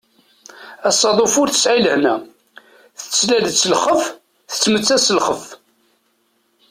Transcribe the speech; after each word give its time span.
Asaḍuf 0.87 1.33
ur 1.41 1.49
tesεi 1.49 1.79
lehna, 1.83 2.15
tettlal-d 2.99 3.55
s 3.61 3.63
lxeff, 3.73 4.03
tettmettat 4.51 5.01
s 5.07 5.09
lxeff. 5.17 5.45